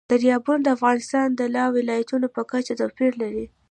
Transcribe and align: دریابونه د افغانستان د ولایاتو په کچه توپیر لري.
دریابونه 0.09 0.59
د 0.63 0.67
افغانستان 0.77 1.27
د 1.39 1.41
ولایاتو 1.77 2.33
په 2.35 2.41
کچه 2.51 2.73
توپیر 2.79 3.11
لري. 3.21 3.45